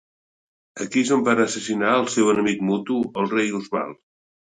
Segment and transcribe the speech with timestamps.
[0.85, 4.01] Aquí és on van assassinar el seu enemic mutu, el rei Oswald.